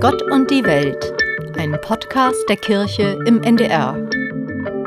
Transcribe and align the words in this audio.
Gott 0.00 0.22
und 0.30 0.50
die 0.50 0.64
Welt, 0.64 1.12
ein 1.58 1.76
Podcast 1.82 2.48
der 2.48 2.56
Kirche 2.56 3.18
im 3.26 3.42
NDR. 3.42 3.98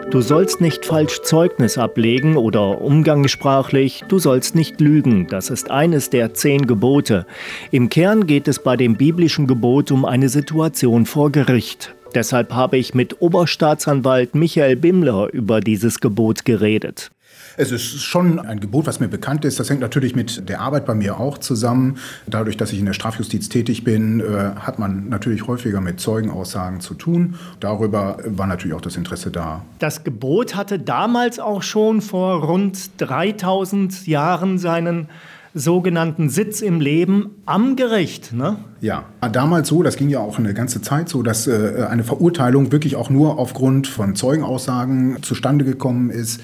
Du 0.09 0.21
sollst 0.21 0.59
nicht 0.59 0.88
falsch 0.88 1.21
Zeugnis 1.21 1.78
ablegen 1.78 2.36
oder 2.36 2.82
umgangssprachlich, 2.82 4.04
du 4.07 4.18
sollst 4.18 4.55
nicht 4.55 4.81
lügen. 4.81 5.28
Das 5.28 5.52
ist 5.52 5.70
eines 5.70 6.10
der 6.10 6.34
zehn 6.34 6.65
Gebote. 6.65 7.28
Im 7.70 7.89
Kern 7.89 8.26
geht 8.26 8.48
es 8.48 8.57
bei 8.57 8.76
dem 8.76 8.95
biblischen 8.95 9.45
Gebot 9.45 9.91
um 9.91 10.04
eine 10.04 10.30
Situation 10.30 11.05
vor 11.05 11.32
Gericht. 11.32 11.93
Deshalb 12.16 12.52
habe 12.52 12.77
ich 12.77 12.95
mit 12.95 13.21
Oberstaatsanwalt 13.21 14.34
Michael 14.34 14.77
Bimmler 14.77 15.32
über 15.32 15.59
dieses 15.59 16.00
Gebot 16.00 16.43
geredet. 16.43 17.11
Es 17.57 17.71
ist 17.71 18.02
schon 18.02 18.39
ein 18.39 18.59
Gebot, 18.59 18.88
was 18.88 18.99
mir 18.99 19.07
bekannt 19.07 19.45
ist. 19.45 19.59
Das 19.59 19.70
hängt 19.70 19.81
natürlich 19.81 20.16
mit 20.16 20.49
der 20.49 20.61
Arbeit 20.61 20.86
bei 20.86 20.95
mir 20.95 21.20
auch 21.20 21.38
zusammen. 21.38 21.98
Dadurch, 22.25 22.57
dass 22.57 22.73
ich 22.73 22.79
in 22.79 22.86
der 22.86 22.93
Strafjustiz 22.93 23.49
tätig 23.49 23.84
bin, 23.84 24.20
äh, 24.20 24.52
hat 24.59 24.80
man 24.80 25.09
natürlich 25.09 25.48
häufiger 25.48 25.81
mit 25.81 25.99
Zeugenaussagen 25.99 26.80
zu 26.80 26.94
tun. 26.95 27.35
Darüber 27.59 28.17
war 28.25 28.48
natürlich 28.48 28.75
auch 28.75 28.81
das 28.81 28.95
Interesse 28.95 29.31
da. 29.31 29.63
Das 29.80 30.03
Gebot 30.03 30.55
hatte 30.55 30.80
damals 30.80 31.39
auch 31.39 31.63
schon 31.63 32.02
vor 32.02 32.44
rund 32.44 32.89
3000 32.98 34.08
Jahren 34.08 34.58
seinen 34.58 35.08
sogenannten 35.53 36.30
Sitz 36.30 36.62
im 36.62 36.81
Leben 36.81 37.35
am 37.45 37.75
Gericht. 37.75 38.34
Ne? 38.34 38.57
Ja, 38.81 39.05
damals 39.31 39.67
so, 39.67 39.84
das 39.84 39.98
ging 39.98 40.09
ja 40.09 40.20
auch 40.20 40.39
eine 40.39 40.53
ganze 40.53 40.81
Zeit 40.81 41.09
so, 41.09 41.21
dass 41.21 41.48
äh, 41.48 41.85
eine 41.89 42.03
Verurteilung 42.03 42.71
wirklich 42.71 42.95
auch 42.95 43.09
nur 43.09 43.38
aufgrund 43.38 43.88
von 43.88 44.16
Zeugenaussagen 44.16 45.21
zustande 45.21 45.63
gekommen 45.63 46.09
ist, 46.09 46.41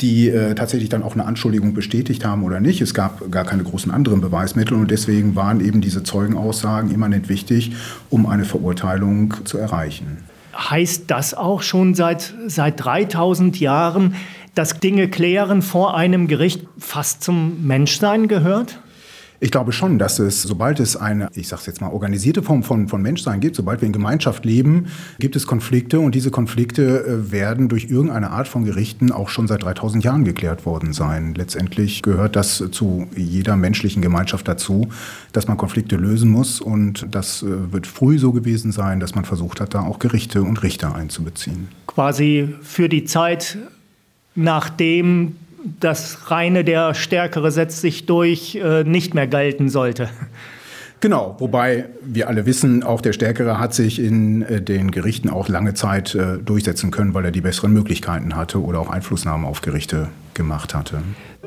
die 0.00 0.28
äh, 0.28 0.54
tatsächlich 0.54 0.88
dann 0.88 1.02
auch 1.02 1.14
eine 1.14 1.24
Anschuldigung 1.24 1.72
bestätigt 1.72 2.24
haben 2.24 2.42
oder 2.42 2.58
nicht. 2.60 2.80
Es 2.80 2.94
gab 2.94 3.30
gar 3.30 3.44
keine 3.44 3.62
großen 3.62 3.92
anderen 3.92 4.20
Beweismittel 4.20 4.76
und 4.76 4.90
deswegen 4.90 5.36
waren 5.36 5.60
eben 5.60 5.80
diese 5.80 6.02
Zeugenaussagen 6.02 6.90
immanent 6.90 7.28
wichtig, 7.28 7.72
um 8.10 8.26
eine 8.26 8.44
Verurteilung 8.44 9.34
zu 9.44 9.56
erreichen. 9.58 10.18
Heißt 10.56 11.04
das 11.06 11.34
auch 11.34 11.62
schon 11.62 11.94
seit, 11.94 12.34
seit 12.48 12.84
3000 12.84 13.60
Jahren, 13.60 14.14
dass 14.54 14.80
Dinge 14.80 15.08
klären 15.08 15.62
vor 15.62 15.96
einem 15.96 16.28
Gericht 16.28 16.66
fast 16.78 17.22
zum 17.22 17.66
Menschsein 17.66 18.28
gehört? 18.28 18.80
Ich 19.40 19.52
glaube 19.52 19.70
schon, 19.70 20.00
dass 20.00 20.18
es, 20.18 20.42
sobald 20.42 20.80
es 20.80 20.96
eine, 20.96 21.28
ich 21.34 21.46
sage 21.46 21.62
jetzt 21.66 21.80
mal, 21.80 21.90
organisierte 21.90 22.42
Form 22.42 22.64
von, 22.64 22.88
von 22.88 23.00
Menschsein 23.00 23.38
gibt, 23.38 23.54
sobald 23.54 23.80
wir 23.80 23.86
in 23.86 23.92
Gemeinschaft 23.92 24.44
leben, 24.44 24.86
gibt 25.20 25.36
es 25.36 25.46
Konflikte 25.46 26.00
und 26.00 26.16
diese 26.16 26.32
Konflikte 26.32 27.04
äh, 27.04 27.30
werden 27.30 27.68
durch 27.68 27.84
irgendeine 27.84 28.30
Art 28.30 28.48
von 28.48 28.64
Gerichten 28.64 29.12
auch 29.12 29.28
schon 29.28 29.46
seit 29.46 29.62
3000 29.62 30.02
Jahren 30.02 30.24
geklärt 30.24 30.66
worden 30.66 30.92
sein. 30.92 31.34
Letztendlich 31.36 32.02
gehört 32.02 32.34
das 32.34 32.64
zu 32.72 33.06
jeder 33.14 33.56
menschlichen 33.56 34.02
Gemeinschaft 34.02 34.48
dazu, 34.48 34.88
dass 35.32 35.46
man 35.46 35.56
Konflikte 35.56 35.96
lösen 35.96 36.30
muss 36.30 36.60
und 36.60 37.06
das 37.12 37.42
äh, 37.44 37.72
wird 37.72 37.86
früh 37.86 38.18
so 38.18 38.32
gewesen 38.32 38.72
sein, 38.72 38.98
dass 38.98 39.14
man 39.14 39.24
versucht 39.24 39.60
hat, 39.60 39.72
da 39.72 39.82
auch 39.82 40.00
Gerichte 40.00 40.42
und 40.42 40.64
Richter 40.64 40.96
einzubeziehen. 40.96 41.68
Quasi 41.86 42.56
für 42.62 42.88
die 42.88 43.04
Zeit 43.04 43.56
nachdem 44.38 45.36
das 45.80 46.30
reine 46.30 46.64
der 46.64 46.94
Stärkere 46.94 47.50
setzt 47.50 47.80
sich 47.80 48.06
durch 48.06 48.54
äh, 48.54 48.84
nicht 48.84 49.12
mehr 49.12 49.26
gelten 49.26 49.68
sollte. 49.68 50.08
Genau, 51.00 51.36
wobei 51.38 51.86
wir 52.04 52.28
alle 52.28 52.46
wissen, 52.46 52.82
auch 52.82 53.00
der 53.00 53.12
Stärkere 53.12 53.58
hat 53.60 53.74
sich 53.74 54.00
in 54.00 54.42
äh, 54.42 54.60
den 54.62 54.90
Gerichten 54.90 55.28
auch 55.28 55.48
lange 55.48 55.74
Zeit 55.74 56.14
äh, 56.14 56.38
durchsetzen 56.38 56.90
können, 56.90 57.14
weil 57.14 57.24
er 57.24 57.30
die 57.30 57.40
besseren 57.40 57.72
Möglichkeiten 57.72 58.34
hatte 58.36 58.62
oder 58.62 58.80
auch 58.80 58.90
Einflussnahmen 58.90 59.44
auf 59.44 59.60
Gerichte 59.60 60.08
gemacht 60.34 60.74
hatte. 60.74 61.02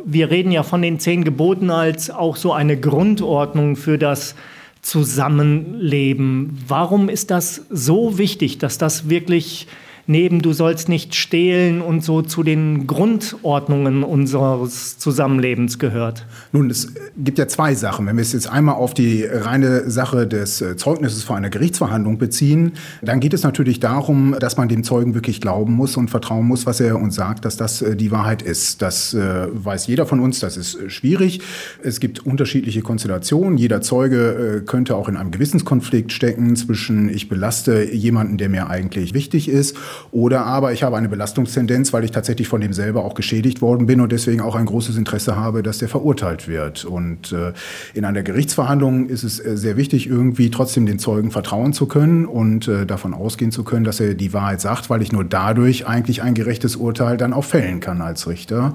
Wir 0.06 0.30
reden 0.30 0.52
ja 0.52 0.64
von 0.64 0.82
den 0.82 1.00
zehn 1.00 1.24
Geboten 1.24 1.70
als 1.70 2.10
auch 2.10 2.36
so 2.36 2.54
eine 2.54 2.78
Grundordnung 2.78 3.76
für 3.76 3.98
das 3.98 4.36
Zusammenleben. 4.82 6.58
Warum 6.68 7.08
ist 7.08 7.30
das 7.30 7.62
so 7.70 8.18
wichtig, 8.18 8.58
dass 8.58 8.78
das 8.78 9.10
wirklich 9.10 9.68
neben 10.08 10.42
du 10.42 10.54
sollst 10.54 10.90
nicht 10.90 11.16
stehlen 11.16 11.82
und 11.82 12.04
so 12.04 12.22
zu 12.22 12.44
den 12.44 12.88
Grundordnungen 12.88 14.04
unseres 14.04 14.98
Zusammenlebens 14.98 15.80
gehört? 15.80 16.26
Nun, 16.52 16.70
es 16.70 16.94
gibt 17.18 17.38
ja 17.38 17.48
zwei 17.48 17.76
Sachen. 17.76 18.06
Wenn 18.08 18.18
wir 18.18 18.22
es 18.22 18.34
jetzt 18.34 18.50
einmal 18.50 18.76
auf 18.76 18.94
die 18.94 19.24
reine 19.24 19.90
Sache 19.90 20.28
des 20.28 20.62
äh, 20.62 20.76
Zeugnisses 20.76 21.24
vor 21.24 21.36
einer 21.36 21.50
Gerichtsverhandlung 21.50 22.18
beziehen, 22.18 22.74
dann 23.02 23.20
geht 23.20 23.34
es 23.34 23.44
natürlich 23.44 23.80
darum, 23.80 24.36
dass 24.40 24.58
man 24.58 24.68
dem 24.68 24.84
Zeugen 24.84 25.14
wirklich 25.14 25.42
glauben 25.42 25.74
muss 25.74 25.98
und 25.98 26.10
vertrauen 26.10 26.48
muss, 26.48 26.66
was 26.66 26.80
er 26.80 27.00
uns 27.00 27.16
sagt, 27.16 27.46
dass 27.46 27.58
das 27.58 27.82
äh, 27.82 27.96
die 27.96 28.12
Wahrheit 28.12 28.42
ist. 28.42 28.82
Das 28.82 29.14
äh, 29.14 29.48
weiß 29.52 29.88
jeder 29.88 30.06
von 30.06 30.20
uns, 30.20 30.40
das 30.40 30.58
ist 30.58 30.92
schwierig. 30.92 31.42
Es 31.84 32.00
gibt 32.00 32.26
unterschiedliche 32.26 32.82
Konstellationen. 32.82 33.58
Jeder 33.58 33.82
Zeuge 33.82 34.64
könnte 34.66 34.96
auch 34.96 35.08
in 35.10 35.18
einem 35.18 35.32
Gewissenskonflikt 35.32 36.12
stecken 36.12 36.56
zwischen 36.56 37.10
ich 37.10 37.30
belaste 37.30 37.84
jemanden, 37.92 38.38
der 38.38 38.50
mir 38.50 38.70
eigentlich 38.70 39.14
wichtig 39.14 39.50
ist 39.50 39.78
oder 40.12 40.46
aber 40.46 40.74
ich 40.74 40.84
habe 40.84 40.98
eine 40.98 41.10
Belastungstendenz, 41.10 41.94
weil 41.94 42.04
ich 42.04 42.12
tatsächlich 42.12 42.48
von 42.48 42.62
dem 42.62 42.74
selber 42.74 43.04
auch 43.04 43.14
geschädigt 43.14 43.62
worden 43.62 43.88
bin 43.88 44.02
und 44.02 44.12
deswegen 44.12 44.42
auch 44.42 44.56
ein 44.56 44.66
großes 44.66 44.98
Interesse 44.98 45.36
habe, 45.36 45.64
dass 45.64 45.80
der 45.80 45.90
verurteilt 45.90 46.48
wird. 46.48 46.86
Und 46.86 47.32
äh, 47.32 47.54
in 47.94 48.06
einer 48.06 48.24
Gerichtsverhandlung 48.24 49.08
ist 49.08 49.24
es 49.24 49.40
äh, 49.40 49.58
sehr 49.58 49.78
wichtig, 49.78 50.08
irgendwie 50.08 50.50
trotzdem 50.50 50.86
den 50.86 51.00
Zeugen 51.00 51.32
vertrauen 51.32 51.74
zu 51.74 51.86
können 51.86 52.26
und 52.26 52.68
äh, 52.68 52.86
davon 52.86 53.14
ausgehen 53.14 53.52
zu 53.52 53.64
können, 53.64 53.84
dass 53.84 54.00
er 54.00 54.14
die 54.14 54.34
Wahrheit 54.34 54.62
sagt, 54.62 54.90
weil 54.90 55.02
ich 55.02 55.12
nur 55.12 55.24
dadurch 55.24 55.88
eigentlich 55.88 56.22
ein 56.22 56.34
gerechtes 56.34 56.76
Urteil 56.76 57.18
dann 57.18 57.34
auch 57.34 57.46
fällen 57.46 57.80
kann 57.80 58.02
als 58.02 58.28
Richter. 58.28 58.74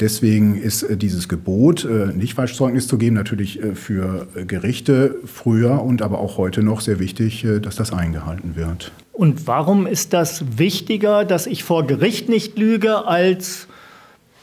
Deswegen 0.00 0.56
ist 0.56 0.82
äh, 0.82 0.96
dieses 0.96 1.28
Gebot, 1.28 1.84
äh, 1.84 2.12
nicht 2.14 2.34
Falschzeugnis 2.34 2.88
zu 2.88 2.98
geben, 2.98 3.16
natürlich 3.16 3.62
äh, 3.62 3.74
für 3.74 4.26
Gerichte 4.46 5.16
früher 5.24 5.82
und 5.82 6.02
aber 6.02 6.18
auch 6.18 6.38
heute 6.38 6.62
noch 6.62 6.80
sehr 6.80 6.98
wichtig, 6.98 7.46
dass 7.62 7.76
das 7.76 7.92
eingehalten 7.92 8.56
wird. 8.56 8.92
Und 9.20 9.46
warum 9.46 9.86
ist 9.86 10.14
das 10.14 10.56
wichtiger, 10.56 11.26
dass 11.26 11.46
ich 11.46 11.62
vor 11.62 11.86
Gericht 11.86 12.30
nicht 12.30 12.56
lüge, 12.56 13.06
als 13.06 13.68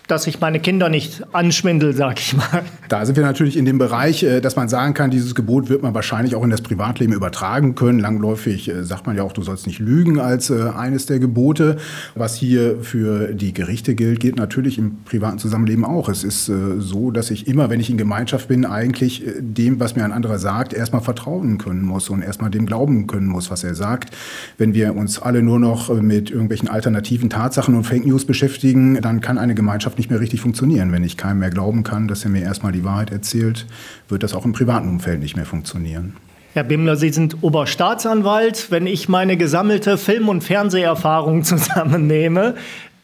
dass 0.07 0.25
ich 0.25 0.40
meine 0.40 0.59
Kinder 0.59 0.88
nicht 0.90 1.23
anschwindel, 1.34 1.94
sag 1.94 2.19
ich 2.19 2.35
mal. 2.35 2.63
Da 2.88 3.06
sind 3.06 3.18
wir 3.18 3.23
natürlich 3.23 3.57
in 3.57 3.66
dem 3.66 3.78
Bereich, 3.78 4.23
äh, 4.23 4.40
dass 4.40 4.56
man 4.56 4.69
sagen 4.69 4.94
kann, 4.94 5.12
dieses 5.12 5.35
Gebot 5.35 5.69
wird 5.69 5.84
man 5.84 5.94
wahrscheinlich 5.94 6.35
auch 6.35 6.44
in 6.44 6.50
das 6.50 6.62
Privatleben 6.62 7.13
übertragen 7.13 7.75
können. 7.75 8.00
Langläufig 8.00 8.69
äh, 8.69 8.84
sagt 8.84 9.06
man 9.06 9.17
ja 9.17 9.23
auch, 9.23 9.34
du 9.34 9.44
sollst 9.44 9.67
nicht 9.67 9.79
lügen 9.79 10.19
als 10.19 10.50
äh, 10.50 10.69
eines 10.75 11.06
der 11.06 11.19
Gebote. 11.19 11.78
Was 12.16 12.35
hier 12.35 12.78
für 12.81 13.34
die 13.34 13.53
Gerichte 13.53 13.96
gilt, 13.96 14.22
gilt 14.22 14.38
natürlich 14.38 14.78
im 14.78 15.03
privaten 15.03 15.40
Zusammenleben 15.40 15.84
auch. 15.84 16.09
Es 16.09 16.23
ist 16.23 16.46
so, 16.46 17.12
dass 17.12 17.31
ich 17.31 17.47
immer, 17.47 17.69
wenn 17.69 17.79
ich 17.79 17.90
in 17.90 17.97
Gemeinschaft 17.97 18.47
bin, 18.47 18.66
eigentlich 18.66 19.23
dem, 19.40 19.79
was 19.79 19.96
mir 19.96 20.03
ein 20.03 20.12
anderer 20.12 20.40
sagt, 20.40 20.73
erstmal 20.73 21.01
vertrauen 21.01 21.57
können 21.57 21.81
muss 21.81 22.09
und 22.09 22.22
erstmal 22.22 22.50
dem 22.50 22.66
glauben 22.66 23.07
können 23.07 23.28
muss, 23.28 23.51
was 23.51 23.63
er 23.63 23.75
sagt. 23.75 24.16
Wenn 24.57 24.73
wir 24.73 24.96
uns 24.96 25.19
alle 25.19 25.41
nur 25.41 25.59
noch 25.59 25.94
mit 26.01 26.29
irgendwelchen 26.29 26.69
alternativen 26.69 27.29
Tatsachen 27.29 27.75
und 27.75 27.84
Fake 27.84 28.06
News 28.06 28.25
beschäftigen, 28.25 29.01
dann 29.01 29.22
kann 29.22 29.38
eine 29.38 29.56
Gemeinschaft 29.56 29.97
nicht 29.97 30.09
mehr 30.09 30.19
richtig 30.19 30.41
funktionieren. 30.41 30.91
Wenn 30.91 31.03
ich 31.03 31.18
keinem 31.18 31.40
mehr 31.40 31.50
glauben 31.50 31.84
kann, 31.84 32.08
dass 32.08 32.24
er 32.24 32.30
mir 32.30 32.41
erstmal 32.41 32.72
die 32.72 32.84
Wahrheit 32.84 33.12
erzählt, 33.12 33.66
wird 34.09 34.24
das 34.24 34.34
auch 34.34 34.46
im 34.46 34.53
privaten 34.53 34.88
Umfeld 34.88 35.19
nicht 35.19 35.35
mehr 35.35 35.46
funktionieren. 35.46 36.16
Herr 36.53 36.63
Bimmler, 36.63 36.96
Sie 36.96 37.09
sind 37.09 37.44
Oberstaatsanwalt. 37.44 38.72
Wenn 38.72 38.88
ich 38.88 39.09
meine 39.09 39.38
gesammelte 39.38 39.97
Film- 39.97 40.30
und 40.30 40.44
Fernseherfahrung 40.44 41.44
zusammennehme, 41.44 42.56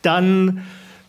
dann 0.01 0.63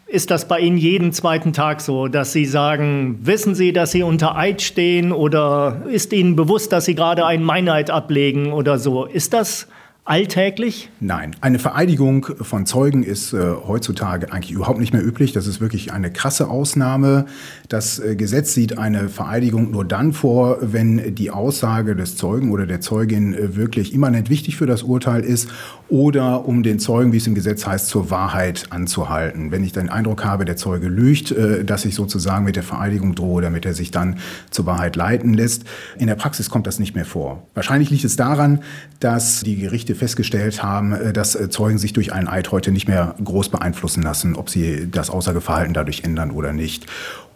ist 0.07 0.31
das 0.31 0.47
bei 0.47 0.61
Ihnen 0.61 0.77
jeden 0.77 1.13
zweiten 1.13 1.53
Tag 1.53 1.81
so, 1.81 2.09
dass 2.09 2.33
Sie 2.33 2.45
sagen, 2.45 3.19
wissen 3.23 3.55
Sie, 3.55 3.73
dass 3.73 3.93
Sie 3.93 4.03
unter 4.03 4.37
Eid 4.37 4.63
stehen 4.63 5.11
oder 5.13 5.83
ist 5.91 6.13
Ihnen 6.13 6.37
bewusst, 6.37 6.73
dass 6.73 6.85
Sie 6.85 6.95
gerade 6.95 7.25
einen 7.25 7.43
Meineid 7.43 7.91
ablegen 7.91 8.53
oder 8.53 8.79
so? 8.79 9.07
Ist 9.07 9.33
das 9.33 9.67
alltäglich? 10.07 10.91
Nein, 11.01 11.35
eine 11.41 11.59
Vereidigung 11.59 12.27
von 12.43 12.67
Zeugen 12.67 13.03
ist 13.03 13.33
äh, 13.33 13.55
heutzutage 13.67 14.33
eigentlich 14.33 14.53
überhaupt 14.53 14.79
nicht 14.79 14.93
mehr 14.93 15.05
üblich. 15.05 15.33
Das 15.33 15.47
ist 15.47 15.63
wirklich 15.63 15.93
eine 15.93 16.13
krasse 16.13 16.49
Ausnahme. 16.49 17.25
Das 17.71 17.99
äh, 17.99 18.15
Gesetz 18.15 18.53
sieht 18.53 18.77
eine 18.77 19.09
Vereidigung 19.09 19.71
nur 19.71 19.85
dann 19.87 20.13
vor, 20.13 20.59
wenn 20.61 21.15
die 21.15 21.31
Aussage 21.31 21.97
des 21.97 22.17
Zeugen 22.17 22.51
oder 22.53 22.67
der 22.67 22.83
Zeugin 22.83 23.33
äh, 23.33 23.57
wirklich 23.57 23.95
immanent 23.95 24.29
wichtig 24.29 24.57
für 24.57 24.67
das 24.67 24.83
Urteil 24.83 25.23
ist 25.23 25.49
oder 25.89 26.47
um 26.47 26.63
den 26.63 26.79
Zeugen, 26.79 27.13
wie 27.13 27.17
es 27.17 27.27
im 27.27 27.35
Gesetz 27.35 27.67
heißt, 27.67 27.89
zur 27.89 28.11
Wahrheit 28.11 28.67
anzuhalten. 28.71 29.53
Wenn 29.53 29.65
ich 29.65 29.73
den 29.73 29.89
Eindruck 29.89 30.25
habe, 30.25 30.45
der 30.45 30.57
Zeuge 30.57 30.89
lügt, 30.89 31.31
äh, 31.31 31.65
dass 31.65 31.87
ich 31.87 31.95
sozusagen 31.95 32.45
mit 32.45 32.57
der 32.57 32.63
Vereidigung 32.63 33.15
drohe, 33.15 33.41
damit 33.41 33.65
er 33.65 33.73
sich 33.73 33.91
dann 33.91 34.19
zur 34.51 34.67
Wahrheit 34.67 34.97
leiten 34.97 35.33
lässt. 35.33 35.65
In 35.97 36.09
der 36.09 36.15
Praxis 36.15 36.51
kommt 36.51 36.67
das 36.67 36.79
nicht 36.79 36.95
mehr 36.95 37.07
vor. 37.07 37.47
Wahrscheinlich 37.55 37.89
liegt 37.89 38.05
es 38.05 38.17
daran, 38.17 38.61
dass 39.01 39.41
die 39.41 39.57
Gerichte 39.57 39.94
Gerichte 39.95 40.05
festgestellt 40.05 40.63
haben, 40.63 40.93
äh, 40.93 41.13
dass 41.13 41.35
äh, 41.35 41.49
Zeugen 41.49 41.79
sich 41.79 41.93
durch 41.93 42.13
einen 42.13 42.29
Eid 42.29 42.51
heute 42.51 42.71
nicht 42.71 42.89
mehr 42.89 43.15
groß 43.23 43.49
beeinflussen 43.49 44.03
lassen, 44.03 44.37
ob 44.37 44.51
sie 44.51 44.91
das 44.91 45.11
Aussageverhalten 45.11 45.75
dadurch 45.75 46.05
ändern 46.05 46.31
oder 46.31 46.53
nicht. 46.53 46.87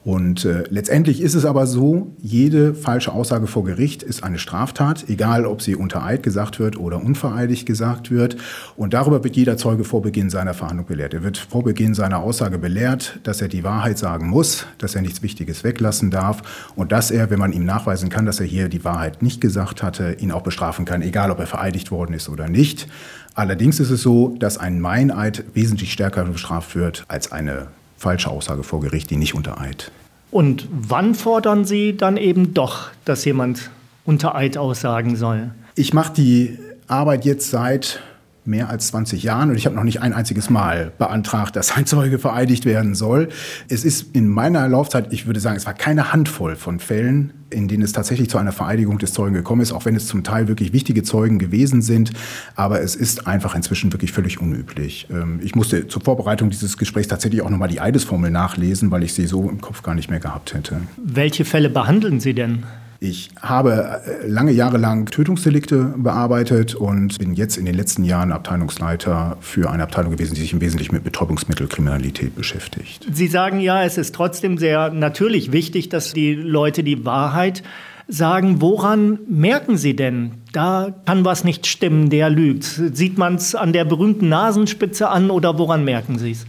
Und 0.08 0.46
äh, 0.46 0.64
letztendlich 0.70 1.20
ist 1.20 1.34
es 1.34 1.44
aber 1.44 1.66
so, 1.66 2.14
jede 2.16 2.72
falsche 2.72 3.12
Aussage 3.12 3.46
vor 3.46 3.62
Gericht 3.62 4.02
ist 4.02 4.24
eine 4.24 4.38
Straftat, 4.38 5.04
egal 5.10 5.44
ob 5.44 5.60
sie 5.60 5.76
unter 5.76 6.02
Eid 6.02 6.22
gesagt 6.22 6.58
wird 6.58 6.78
oder 6.78 7.04
unvereidigt 7.04 7.66
gesagt 7.66 8.10
wird. 8.10 8.38
Und 8.74 8.94
darüber 8.94 9.22
wird 9.22 9.36
jeder 9.36 9.58
Zeuge 9.58 9.84
vor 9.84 10.00
Beginn 10.00 10.30
seiner 10.30 10.54
Verhandlung 10.54 10.86
belehrt. 10.86 11.12
Er 11.12 11.22
wird 11.24 11.36
vor 11.36 11.62
Beginn 11.62 11.92
seiner 11.92 12.20
Aussage 12.20 12.56
belehrt, 12.56 13.20
dass 13.24 13.42
er 13.42 13.48
die 13.48 13.64
Wahrheit 13.64 13.98
sagen 13.98 14.28
muss, 14.28 14.64
dass 14.78 14.94
er 14.94 15.02
nichts 15.02 15.22
Wichtiges 15.22 15.62
weglassen 15.62 16.10
darf 16.10 16.70
und 16.74 16.90
dass 16.90 17.10
er, 17.10 17.28
wenn 17.28 17.38
man 17.38 17.52
ihm 17.52 17.66
nachweisen 17.66 18.08
kann, 18.08 18.24
dass 18.24 18.40
er 18.40 18.46
hier 18.46 18.70
die 18.70 18.86
Wahrheit 18.86 19.20
nicht 19.20 19.42
gesagt 19.42 19.82
hatte, 19.82 20.16
ihn 20.20 20.32
auch 20.32 20.42
bestrafen 20.42 20.86
kann, 20.86 21.02
egal 21.02 21.30
ob 21.30 21.38
er 21.38 21.46
vereidigt 21.46 21.90
worden 21.90 22.14
ist 22.14 22.30
oder 22.30 22.48
nicht. 22.48 22.88
Allerdings 23.34 23.78
ist 23.78 23.90
es 23.90 24.00
so, 24.00 24.34
dass 24.38 24.56
ein 24.56 24.80
Meineid 24.80 25.44
wesentlich 25.52 25.92
stärker 25.92 26.24
bestraft 26.24 26.74
wird 26.74 27.04
als 27.08 27.30
eine 27.30 27.66
falsche 27.98 28.30
Aussage 28.30 28.62
vor 28.62 28.80
Gericht, 28.80 29.10
die 29.10 29.16
nicht 29.16 29.34
unter 29.34 29.60
Eid. 29.60 29.90
Und 30.30 30.66
wann 30.70 31.14
fordern 31.14 31.64
Sie 31.64 31.96
dann 31.96 32.16
eben 32.16 32.54
doch, 32.54 32.90
dass 33.04 33.24
jemand 33.24 33.70
unter 34.04 34.34
Eid 34.34 34.56
aussagen 34.56 35.16
soll? 35.16 35.50
Ich 35.74 35.92
mache 35.92 36.14
die 36.14 36.58
Arbeit 36.86 37.24
jetzt 37.24 37.50
seit 37.50 38.00
mehr 38.48 38.68
als 38.68 38.88
20 38.88 39.22
Jahren 39.22 39.50
und 39.50 39.56
ich 39.56 39.66
habe 39.66 39.76
noch 39.76 39.84
nicht 39.84 40.02
ein 40.02 40.12
einziges 40.12 40.50
Mal 40.50 40.92
beantragt, 40.98 41.54
dass 41.56 41.76
ein 41.76 41.86
Zeuge 41.86 42.18
vereidigt 42.18 42.64
werden 42.64 42.94
soll. 42.94 43.28
Es 43.68 43.84
ist 43.84 44.14
in 44.16 44.28
meiner 44.28 44.68
Laufzeit, 44.68 45.12
ich 45.12 45.26
würde 45.26 45.40
sagen, 45.40 45.56
es 45.56 45.66
war 45.66 45.74
keine 45.74 46.12
Handvoll 46.12 46.56
von 46.56 46.80
Fällen, 46.80 47.32
in 47.50 47.68
denen 47.68 47.82
es 47.82 47.92
tatsächlich 47.92 48.28
zu 48.28 48.38
einer 48.38 48.52
Vereidigung 48.52 48.98
des 48.98 49.12
Zeugen 49.12 49.34
gekommen 49.34 49.62
ist, 49.62 49.72
auch 49.72 49.84
wenn 49.84 49.96
es 49.96 50.06
zum 50.06 50.24
Teil 50.24 50.48
wirklich 50.48 50.72
wichtige 50.72 51.02
Zeugen 51.02 51.38
gewesen 51.38 51.82
sind. 51.82 52.12
Aber 52.56 52.80
es 52.80 52.94
ist 52.94 53.26
einfach 53.26 53.54
inzwischen 53.54 53.92
wirklich 53.92 54.12
völlig 54.12 54.40
unüblich. 54.40 55.06
Ähm, 55.10 55.40
ich 55.42 55.54
musste 55.54 55.88
zur 55.88 56.02
Vorbereitung 56.02 56.50
dieses 56.50 56.76
Gesprächs 56.76 57.08
tatsächlich 57.08 57.42
auch 57.42 57.50
nochmal 57.50 57.68
die 57.68 57.80
Eidesformel 57.80 58.30
nachlesen, 58.30 58.90
weil 58.90 59.02
ich 59.02 59.14
sie 59.14 59.26
so 59.26 59.48
im 59.48 59.60
Kopf 59.60 59.82
gar 59.82 59.94
nicht 59.94 60.10
mehr 60.10 60.20
gehabt 60.20 60.54
hätte. 60.54 60.80
Welche 60.96 61.44
Fälle 61.44 61.70
behandeln 61.70 62.20
Sie 62.20 62.34
denn? 62.34 62.64
Ich 63.00 63.30
habe 63.40 64.00
äh, 64.04 64.26
lange 64.26 64.50
Jahre 64.50 64.76
lang 64.76 65.06
Tötungsdelikte 65.06 65.94
bearbeitet 65.96 66.74
und 66.74 67.16
bin 67.18 67.32
jetzt 67.32 67.56
in 67.56 67.64
den 67.64 67.76
letzten 67.76 68.02
Jahren 68.02 68.32
Abteilungsleiter 68.32 69.36
für 69.40 69.70
eine 69.70 69.84
Abteilung 69.84 70.12
gewesen, 70.12 70.34
die 70.34 70.40
sich 70.40 70.52
im 70.52 70.60
Wesentlichen 70.60 70.96
mit 70.96 71.04
Betäubungsmittelkriminalität 71.04 72.34
beschäftigt. 72.34 73.06
Sie 73.12 73.28
sagen 73.28 73.60
ja, 73.60 73.84
es 73.84 73.98
ist 73.98 74.16
trotzdem 74.16 74.58
sehr 74.58 74.90
natürlich 74.90 75.52
wichtig, 75.52 75.90
dass 75.90 76.12
die 76.12 76.34
Leute 76.34 76.82
die 76.82 77.04
Wahrheit 77.04 77.62
sagen. 78.08 78.60
Woran 78.60 79.20
merken 79.28 79.76
Sie 79.76 79.94
denn? 79.94 80.32
Da 80.52 80.92
kann 81.06 81.24
was 81.24 81.44
nicht 81.44 81.68
stimmen, 81.68 82.10
der 82.10 82.30
lügt. 82.30 82.64
Sieht 82.64 83.16
man 83.16 83.36
es 83.36 83.54
an 83.54 83.72
der 83.72 83.84
berühmten 83.84 84.28
Nasenspitze 84.28 85.08
an 85.08 85.30
oder 85.30 85.56
woran 85.56 85.84
merken 85.84 86.18
Sie 86.18 86.32
es? 86.32 86.46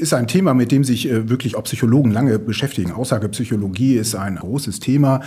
ist 0.00 0.14
ein 0.14 0.26
Thema, 0.26 0.54
mit 0.54 0.72
dem 0.72 0.84
sich 0.84 1.08
äh, 1.08 1.28
wirklich 1.28 1.56
auch 1.56 1.64
Psychologen 1.64 2.10
lange 2.10 2.38
beschäftigen. 2.38 2.92
Aussagepsychologie 2.92 3.94
ist 3.94 4.14
ein 4.14 4.36
großes 4.36 4.80
Thema 4.80 5.20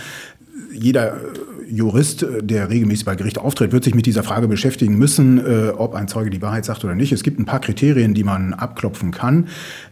jeder 0.72 1.20
Jurist, 1.70 2.22
äh, 2.22 2.42
der 2.42 2.70
regelmäßig 2.70 3.04
bei 3.04 3.14
Gericht 3.14 3.38
auftritt, 3.38 3.72
wird 3.72 3.84
sich 3.84 3.94
mit 3.94 4.06
dieser 4.06 4.22
Frage 4.22 4.48
beschäftigen 4.48 4.96
müssen, 4.96 5.38
äh, 5.38 5.70
ob 5.76 5.94
ein 5.94 6.08
Zeuge 6.08 6.30
die 6.30 6.42
Wahrheit 6.42 6.64
sagt 6.64 6.84
oder 6.84 6.94
nicht. 6.94 7.12
Es 7.12 7.22
gibt 7.22 7.38
ein 7.38 7.44
paar 7.44 7.60
Kriterien, 7.60 8.14
die 8.14 8.24
man 8.24 8.54
abklopfen 8.54 9.10
kann. 9.10 9.48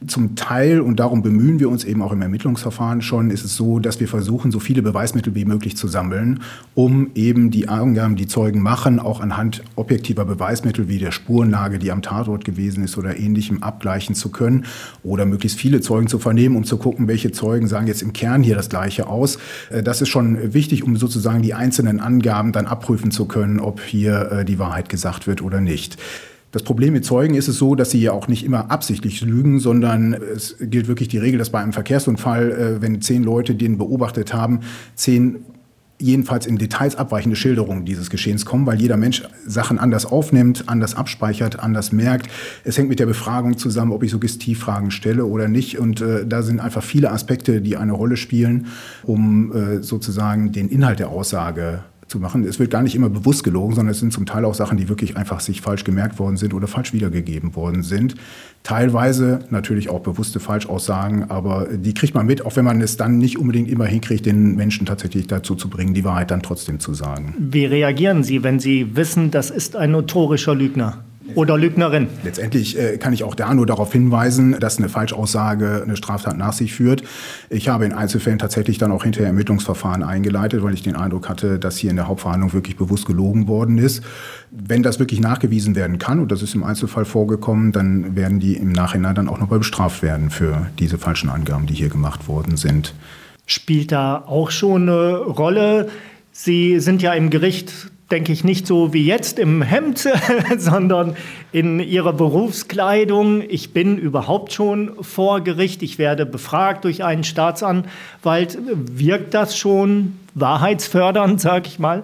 Zum 0.07 0.37
Teil, 0.37 0.81
und 0.81 1.01
darum 1.01 1.23
bemühen 1.23 1.61
wir 1.61 1.69
uns 1.69 1.85
eben 1.85 2.03
auch 2.03 2.13
im 2.13 2.23
Ermittlungsverfahren 2.23 3.03
schon, 3.03 3.31
ist 3.31 3.45
es 3.45 3.57
so, 3.57 3.79
dass 3.79 4.01
wir 4.01 4.09
versuchen, 4.09 4.51
so 4.51 4.61
viele 4.61 4.83
Beweismittel 4.83 5.35
wie 5.35 5.45
möglich 5.45 5.77
zu 5.77 5.89
sammeln, 5.89 6.41
um 6.75 7.11
eben 7.15 7.51
die 7.51 7.69
Angaben, 7.69 8.17
die 8.17 8.27
Zeugen 8.27 8.61
machen, 8.61 8.99
auch 8.99 9.21
anhand 9.21 9.63
objektiver 9.77 10.25
Beweismittel 10.25 10.89
wie 10.89 10.99
der 10.99 11.13
Spurenlage, 11.13 11.79
die 11.79 11.93
am 11.93 12.03
Tatort 12.03 12.45
gewesen 12.45 12.85
ist 12.85 12.97
oder 12.97 13.19
ähnlichem, 13.19 13.63
abgleichen 13.63 14.15
zu 14.15 14.31
können 14.31 14.65
oder 15.03 15.27
möglichst 15.27 15.59
viele 15.59 15.81
Zeugen 15.81 16.09
zu 16.09 16.19
vernehmen, 16.19 16.57
um 16.57 16.65
zu 16.65 16.79
gucken, 16.79 17.09
welche 17.09 17.33
Zeugen 17.33 17.69
sagen 17.69 17.87
jetzt 17.87 18.03
im 18.03 18.13
Kern 18.13 18.43
hier 18.43 18.57
das 18.57 18.69
Gleiche 18.69 19.07
aus. 19.07 19.39
Das 19.85 20.01
ist 20.01 20.09
schon 20.09 20.55
wichtig, 20.55 20.83
um 20.83 20.97
sozusagen 20.97 21.43
die 21.43 21.55
einzelnen 21.67 21.99
Angaben 21.99 22.53
dann 22.53 22.67
abprüfen 22.67 23.11
zu 23.11 23.25
können, 23.27 23.59
ob 23.59 23.81
hier 23.81 24.31
äh, 24.31 24.45
die 24.45 24.61
Wahrheit 24.61 24.89
gesagt 24.89 25.27
wird 25.27 25.43
oder 25.43 25.61
nicht. 25.61 25.97
Das 26.53 26.63
Problem 26.63 26.93
mit 26.93 27.05
Zeugen 27.05 27.35
ist 27.35 27.49
es 27.49 27.59
so, 27.59 27.75
dass 27.75 27.91
sie 27.91 28.01
ja 28.01 28.13
auch 28.13 28.29
nicht 28.29 28.45
immer 28.45 28.71
absichtlich 28.71 29.21
lügen, 29.21 29.59
sondern 29.59 30.15
es 30.15 30.57
gilt 30.61 30.87
wirklich 30.87 31.09
die 31.09 31.19
Regel, 31.19 31.39
dass 31.39 31.51
bei 31.51 31.59
einem 31.59 31.73
Verkehrsunfall, 31.73 32.53
äh, 32.53 32.83
wenn 32.83 33.03
zehn 33.03 33.25
Leute 33.25 33.57
den 33.57 33.79
beobachtet 33.79 34.33
haben, 34.33 34.61
zehn 34.95 35.45
jedenfalls 35.99 36.47
in 36.47 36.59
Details 36.59 36.97
abweichende 36.97 37.37
Schilderungen 37.37 37.85
dieses 37.85 38.11
Geschehens 38.11 38.45
kommen, 38.45 38.67
weil 38.67 38.81
jeder 38.81 38.97
Mensch 38.97 39.23
Sachen 39.47 39.79
anders 39.79 40.07
aufnimmt, 40.07 40.65
anders 40.67 40.95
abspeichert, 40.95 41.61
anders 41.61 41.93
merkt. 41.93 42.31
Es 42.65 42.77
hängt 42.77 42.89
mit 42.89 42.99
der 42.99 43.07
Befragung 43.07 43.57
zusammen, 43.57 43.93
ob 43.93 44.03
ich 44.03 44.11
Suggestivfragen 44.11 44.91
stelle 44.91 45.25
oder 45.25 45.49
nicht. 45.49 45.79
Und 45.79 46.01
äh, 46.01 46.27
da 46.27 46.43
sind 46.43 46.61
einfach 46.61 46.83
viele 46.83 47.11
Aspekte, 47.11 47.61
die 47.61 47.77
eine 47.77 47.93
Rolle 47.93 48.17
spielen, 48.17 48.67
um 49.05 49.53
äh, 49.53 49.83
sozusagen 49.83 50.53
den 50.53 50.69
Inhalt 50.69 50.99
der 50.99 51.09
Aussage 51.09 51.85
zu 52.09 52.21
machen. 52.21 52.45
Es 52.45 52.59
wird 52.59 52.71
gar 52.71 52.83
nicht 52.83 52.95
immer 52.95 53.09
bewusst 53.09 53.43
gelogen, 53.43 53.75
sondern 53.75 53.93
es 53.93 54.01
sind 54.01 54.13
zum 54.13 54.27
Teil 54.27 54.45
auch 54.45 54.55
Sachen, 54.55 54.79
die 54.79 54.89
wirklich 54.89 55.17
einfach 55.17 55.41
sich 55.41 55.61
falsch 55.61 55.85
gemerkt 55.85 56.19
worden 56.19 56.37
sind 56.37 56.55
oder 56.55 56.67
falsch 56.67 56.93
wiedergegeben 56.93 57.57
worden 57.57 57.83
sind. 57.83 58.15
Teilweise 58.63 59.41
natürlich 59.51 59.89
auch 59.89 60.01
bewusste 60.01 60.41
Falschaussagen, 60.41 61.31
aber 61.31 61.69
die 61.73 61.95
kriegt 61.95 62.15
man 62.15 62.27
mit, 62.27 62.45
auch 62.45 62.57
wenn 62.57 62.65
man 62.65 62.81
es 62.81 62.97
dann 62.97 63.19
nicht 63.19 63.39
unbedingt 63.39 63.69
immer 63.69 63.87
hinkriegt, 63.87 64.27
den 64.27 64.57
Menschen 64.57 64.87
tatsächlich 64.87 65.27
dazu 65.27 65.55
zu 65.55 65.69
bringen, 65.69 65.95
die 65.95 66.05
Wahrheit 66.05 66.31
dann 66.31 66.43
trotzdem 66.43 66.81
zu 66.81 66.95
sagen. 66.95 67.35
Wie 67.39 67.65
reagieren 67.65 68.23
Sie, 68.23 68.43
wenn 68.43 68.61
Sie 68.61 68.97
wissen, 68.97 69.31
das 69.31 69.51
ist 69.51 69.77
ein 69.77 69.93
notorischer 69.93 70.55
Lügner? 70.55 71.06
Oder 71.35 71.59
Lügnerin. 71.59 72.09
Letztendlich 72.25 72.79
äh, 72.79 72.99
kann 72.99 73.13
ich 73.13 73.25
auch 73.25 73.35
da 73.35 73.53
nur 73.55 73.67
darauf 73.67 73.93
hinweisen, 73.93 74.57
dass 74.61 74.79
eine 74.79 74.89
Falschaussage 74.89 75.83
eine 75.83 75.97
Straftat 75.97 76.39
nach 76.39 76.53
sich 76.53 76.75
führt. 76.75 77.03
Ich 77.51 77.69
habe 77.69 77.85
in 77.85 77.93
Einzelfällen 77.93 78.39
tatsächlich 78.39 78.79
dann 78.79 78.93
auch 78.93 79.03
hinterher 79.03 79.29
Ermittlungsverfahren 79.29 80.03
eingeleitet, 80.03 80.63
weil 80.63 80.75
ich 80.75 80.83
den 80.83 80.97
Eindruck 80.97 81.29
hatte, 81.29 81.59
dass 81.59 81.77
hier 81.77 81.91
in 81.91 81.97
der 81.97 82.09
Hauptverhandlung 82.09 82.53
wirklich 82.53 82.77
bewusst 82.77 83.07
gelogen 83.07 83.49
worden 83.49 83.79
ist. 83.79 84.03
Wenn 84.51 84.83
das 84.83 84.99
wirklich 84.99 85.21
nachgewiesen 85.21 85.75
werden 85.75 85.99
kann, 85.99 86.21
und 86.21 86.31
das 86.31 86.43
ist 86.43 86.55
im 86.55 86.65
Einzelfall 86.65 87.05
vorgekommen, 87.05 87.73
dann 87.73 88.17
werden 88.17 88.41
die 88.41 88.57
im 88.57 88.73
Nachhinein 88.73 89.15
dann 89.15 89.29
auch 89.29 89.39
nochmal 89.39 89.59
bestraft 89.59 90.03
werden 90.03 90.31
für 90.31 90.69
diese 90.79 90.99
falschen 90.99 91.29
Angaben, 91.29 91.67
die 91.67 91.75
hier 91.75 91.89
gemacht 91.89 92.29
worden 92.29 92.57
sind. 92.57 92.95
Spielt 93.47 93.93
da 93.93 94.25
auch 94.27 94.51
schon 94.51 94.83
eine 94.83 95.17
Rolle? 95.19 95.89
Sie 96.33 96.81
sind 96.81 97.01
ja 97.01 97.15
im 97.15 97.31
Gericht 97.31 97.91
denke 98.11 98.33
ich, 98.33 98.45
nicht 98.45 98.67
so 98.67 98.93
wie 98.93 99.05
jetzt 99.05 99.39
im 99.39 99.63
Hemd, 99.63 100.09
sondern 100.59 101.17
in 101.53 101.81
ihrer 101.81 102.13
Berufskleidung. 102.13 103.43
Ich 103.49 103.73
bin 103.73 103.99
überhaupt 103.99 104.53
schon 104.53 104.93
vor 105.01 105.41
Gericht. 105.41 105.83
Ich 105.83 105.99
werde 105.99 106.25
befragt 106.27 106.85
durch 106.85 107.03
einen 107.03 107.25
Staatsanwalt. 107.25 108.59
Wirkt 108.65 109.35
das 109.35 109.57
schon 109.57 110.15
wahrheitsfördernd, 110.35 111.41
sage 111.41 111.67
ich 111.67 111.79
mal? 111.79 112.03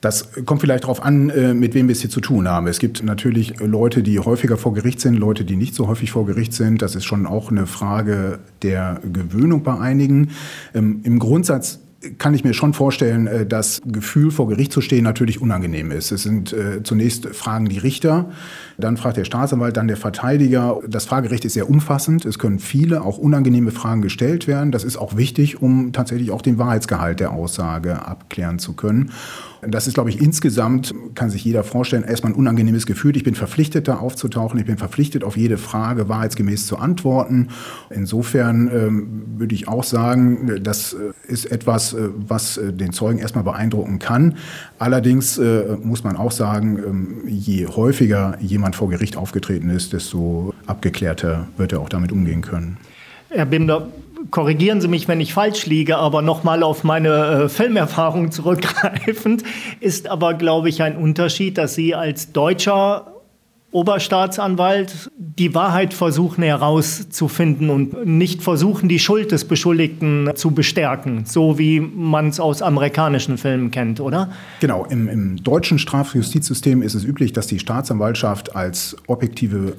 Das 0.00 0.32
kommt 0.44 0.60
vielleicht 0.60 0.84
darauf 0.84 1.02
an, 1.02 1.30
äh, 1.30 1.54
mit 1.54 1.72
wem 1.72 1.88
wir 1.88 1.92
es 1.92 2.02
hier 2.02 2.10
zu 2.10 2.20
tun 2.20 2.46
haben. 2.46 2.66
Es 2.66 2.78
gibt 2.78 3.02
natürlich 3.02 3.58
Leute, 3.60 4.02
die 4.02 4.18
häufiger 4.18 4.58
vor 4.58 4.74
Gericht 4.74 5.00
sind, 5.00 5.14
Leute, 5.14 5.46
die 5.46 5.56
nicht 5.56 5.74
so 5.74 5.88
häufig 5.88 6.10
vor 6.10 6.26
Gericht 6.26 6.52
sind. 6.52 6.82
Das 6.82 6.94
ist 6.94 7.04
schon 7.04 7.24
auch 7.24 7.50
eine 7.50 7.66
Frage 7.66 8.40
der 8.62 9.00
Gewöhnung 9.10 9.62
bei 9.62 9.78
einigen. 9.78 10.32
Ähm, 10.74 11.00
Im 11.04 11.18
Grundsatz 11.18 11.80
kann 12.18 12.34
ich 12.34 12.44
mir 12.44 12.54
schon 12.54 12.74
vorstellen, 12.74 13.26
äh, 13.26 13.46
dass 13.46 13.82
Gefühl 13.86 14.30
vor 14.30 14.48
Gericht 14.48 14.72
zu 14.72 14.80
stehen 14.80 15.04
natürlich 15.04 15.40
unangenehm 15.40 15.90
ist. 15.90 16.12
Es 16.12 16.22
sind 16.22 16.52
äh, 16.52 16.82
zunächst 16.82 17.26
Fragen 17.28 17.66
die 17.66 17.78
Richter, 17.78 18.30
dann 18.78 18.96
fragt 18.96 19.16
der 19.16 19.24
Staatsanwalt, 19.24 19.76
dann 19.76 19.88
der 19.88 19.96
Verteidiger. 19.96 20.80
Das 20.88 21.06
Fragerecht 21.06 21.44
ist 21.44 21.54
sehr 21.54 21.68
umfassend. 21.68 22.24
Es 22.24 22.38
können 22.38 22.58
viele, 22.58 23.02
auch 23.02 23.18
unangenehme 23.18 23.70
Fragen 23.70 24.02
gestellt 24.02 24.46
werden. 24.46 24.72
Das 24.72 24.84
ist 24.84 24.96
auch 24.96 25.16
wichtig, 25.16 25.62
um 25.62 25.92
tatsächlich 25.92 26.30
auch 26.30 26.42
den 26.42 26.58
Wahrheitsgehalt 26.58 27.20
der 27.20 27.32
Aussage 27.32 28.06
abklären 28.06 28.58
zu 28.58 28.72
können. 28.74 29.10
Das 29.68 29.86
ist, 29.86 29.94
glaube 29.94 30.10
ich, 30.10 30.20
insgesamt, 30.20 30.94
kann 31.14 31.30
sich 31.30 31.44
jeder 31.44 31.64
vorstellen, 31.64 32.04
erstmal 32.04 32.32
ein 32.32 32.36
unangenehmes 32.36 32.86
Gefühl. 32.86 33.16
Ich 33.16 33.24
bin 33.24 33.34
verpflichtet, 33.34 33.88
da 33.88 33.96
aufzutauchen. 33.96 34.58
Ich 34.58 34.66
bin 34.66 34.78
verpflichtet, 34.78 35.24
auf 35.24 35.36
jede 35.36 35.58
Frage 35.58 36.08
wahrheitsgemäß 36.08 36.66
zu 36.66 36.78
antworten. 36.78 37.48
Insofern 37.90 38.70
ähm, 38.72 39.22
würde 39.38 39.54
ich 39.54 39.68
auch 39.68 39.84
sagen, 39.84 40.60
das 40.62 40.94
äh, 40.94 41.12
ist 41.32 41.50
etwas, 41.50 41.92
äh, 41.92 42.08
was 42.14 42.56
äh, 42.56 42.72
den 42.72 42.92
Zeugen 42.92 43.18
erstmal 43.18 43.44
beeindrucken 43.44 43.98
kann. 43.98 44.36
Allerdings 44.78 45.38
äh, 45.38 45.76
muss 45.82 46.04
man 46.04 46.16
auch 46.16 46.32
sagen, 46.32 46.78
ähm, 46.78 47.14
je 47.26 47.66
häufiger 47.66 48.36
jemand 48.40 48.76
vor 48.76 48.88
Gericht 48.88 49.16
aufgetreten 49.16 49.70
ist, 49.70 49.92
desto 49.92 50.54
abgeklärter 50.66 51.48
wird 51.56 51.72
er 51.72 51.80
auch 51.80 51.88
damit 51.88 52.12
umgehen 52.12 52.42
können. 52.42 52.76
Herr 53.30 53.46
Bimder, 53.46 53.88
korrigieren 54.30 54.80
Sie 54.80 54.88
mich, 54.88 55.08
wenn 55.08 55.20
ich 55.20 55.34
falsch 55.34 55.66
liege, 55.66 55.96
aber 55.96 56.22
nochmal 56.22 56.62
auf 56.62 56.84
meine 56.84 57.08
äh, 57.08 57.48
Filmerfahrung 57.48 58.30
zurückgreifend, 58.30 59.42
ist 59.80 60.08
aber, 60.08 60.34
glaube 60.34 60.68
ich, 60.68 60.82
ein 60.82 60.96
Unterschied, 60.96 61.58
dass 61.58 61.74
Sie 61.74 61.94
als 61.94 62.32
deutscher 62.32 63.14
Oberstaatsanwalt 63.74 65.10
die 65.18 65.52
Wahrheit 65.52 65.94
versuchen 65.94 66.44
herauszufinden 66.44 67.70
und 67.70 68.06
nicht 68.06 68.40
versuchen, 68.40 68.88
die 68.88 69.00
Schuld 69.00 69.32
des 69.32 69.46
Beschuldigten 69.46 70.30
zu 70.36 70.52
bestärken, 70.52 71.24
so 71.26 71.58
wie 71.58 71.80
man 71.80 72.28
es 72.28 72.38
aus 72.38 72.62
amerikanischen 72.62 73.36
Filmen 73.36 73.72
kennt, 73.72 73.98
oder? 73.98 74.30
Genau, 74.60 74.86
im, 74.88 75.08
im 75.08 75.42
deutschen 75.42 75.80
Strafjustizsystem 75.80 76.82
ist 76.82 76.94
es 76.94 77.02
üblich, 77.04 77.32
dass 77.32 77.48
die 77.48 77.58
Staatsanwaltschaft 77.58 78.54
als 78.54 78.96
objektive 79.08 79.76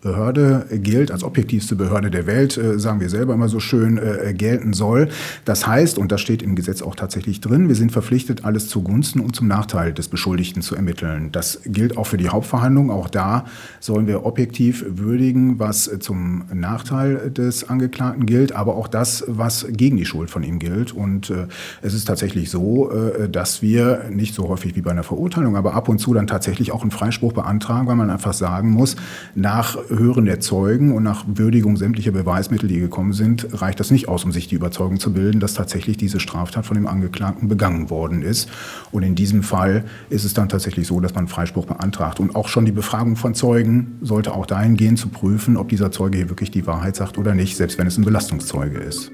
Behörde 0.00 0.66
gilt, 0.70 1.10
als 1.10 1.24
objektivste 1.24 1.74
Behörde 1.74 2.10
der 2.10 2.26
Welt, 2.26 2.56
äh, 2.56 2.78
sagen 2.78 3.00
wir 3.00 3.10
selber 3.10 3.34
immer 3.34 3.48
so 3.48 3.58
schön, 3.58 3.98
äh, 3.98 4.32
gelten 4.32 4.72
soll. 4.72 5.08
Das 5.44 5.66
heißt, 5.66 5.98
und 5.98 6.12
das 6.12 6.20
steht 6.20 6.40
im 6.40 6.54
Gesetz 6.54 6.82
auch 6.82 6.94
tatsächlich 6.94 7.40
drin, 7.40 7.66
wir 7.66 7.74
sind 7.74 7.90
verpflichtet, 7.90 8.44
alles 8.44 8.68
zugunsten 8.68 9.18
und 9.18 9.34
zum 9.34 9.48
Nachteil 9.48 9.92
des 9.92 10.06
Beschuldigten 10.06 10.62
zu 10.62 10.76
ermitteln. 10.76 11.32
Das 11.32 11.60
gilt 11.64 11.96
auch 11.96 12.06
für 12.06 12.16
die 12.16 12.28
Hauptverhandlung. 12.28 12.92
Auch 12.92 13.08
da 13.08 13.46
sollen 13.80 14.06
wir 14.06 14.24
objektiv 14.24 14.84
würdigen, 14.88 15.58
was 15.58 15.90
zum 15.98 16.44
Nachteil 16.54 17.30
des 17.30 17.68
Angeklagten 17.68 18.24
gilt, 18.24 18.52
aber 18.52 18.76
auch 18.76 18.86
das, 18.86 19.24
was 19.26 19.66
gegen 19.68 19.96
die 19.96 20.04
Schuld 20.04 20.30
von 20.30 20.44
ihm 20.44 20.60
gilt. 20.60 20.92
Und 20.92 21.30
äh, 21.30 21.46
es 21.82 21.94
ist 21.94 22.04
tatsächlich 22.04 22.50
so, 22.50 22.92
äh, 22.92 23.28
dass 23.28 23.62
wir 23.62 24.04
nicht 24.10 24.34
so 24.34 24.48
häufig 24.48 24.76
wie 24.76 24.80
bei 24.80 24.92
einer 24.92 25.02
Verurteilung, 25.02 25.56
aber 25.56 25.74
ab 25.74 25.88
und 25.88 25.98
zu 25.98 26.14
dann 26.14 26.28
tatsächlich 26.28 26.70
auch 26.70 26.82
einen 26.82 26.92
Freispruch 26.92 27.32
beantragen, 27.32 27.88
weil 27.88 27.96
man 27.96 28.10
einfach 28.10 28.32
sagen 28.32 28.70
muss, 28.70 28.94
nach 29.34 29.76
Hören 29.88 30.26
der 30.26 30.40
Zeugen 30.40 30.92
und 30.92 31.02
nach 31.02 31.24
Würdigung 31.26 31.76
sämtlicher 31.76 32.10
Beweismittel, 32.10 32.68
die 32.68 32.80
gekommen 32.80 33.12
sind, 33.12 33.60
reicht 33.60 33.80
das 33.80 33.90
nicht 33.90 34.08
aus, 34.08 34.24
um 34.24 34.32
sich 34.32 34.48
die 34.48 34.54
Überzeugung 34.54 35.00
zu 35.00 35.12
bilden, 35.12 35.40
dass 35.40 35.54
tatsächlich 35.54 35.96
diese 35.96 36.20
Straftat 36.20 36.66
von 36.66 36.76
dem 36.76 36.86
Angeklagten 36.86 37.48
begangen 37.48 37.90
worden 37.90 38.22
ist. 38.22 38.48
Und 38.92 39.02
in 39.02 39.14
diesem 39.14 39.42
Fall 39.42 39.84
ist 40.10 40.24
es 40.24 40.34
dann 40.34 40.48
tatsächlich 40.48 40.86
so, 40.86 41.00
dass 41.00 41.14
man 41.14 41.28
Freispruch 41.28 41.66
beantragt. 41.66 42.20
Und 42.20 42.36
auch 42.36 42.48
schon 42.48 42.64
die 42.64 42.72
Befragung 42.72 43.16
von 43.16 43.34
Zeugen 43.34 43.98
sollte 44.00 44.34
auch 44.34 44.46
dahingehend 44.46 44.98
zu 44.98 45.08
prüfen, 45.08 45.56
ob 45.56 45.68
dieser 45.68 45.90
Zeuge 45.90 46.18
hier 46.18 46.28
wirklich 46.28 46.50
die 46.50 46.66
Wahrheit 46.66 46.96
sagt 46.96 47.18
oder 47.18 47.34
nicht, 47.34 47.56
selbst 47.56 47.78
wenn 47.78 47.86
es 47.86 47.98
ein 47.98 48.04
Belastungszeuge 48.04 48.78
ist. 48.78 49.10